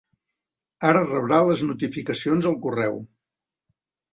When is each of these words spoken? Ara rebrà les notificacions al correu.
Ara 0.91 1.03
rebrà 1.09 1.39
les 1.49 1.63
notificacions 1.73 2.51
al 2.53 2.59
correu. 2.65 2.99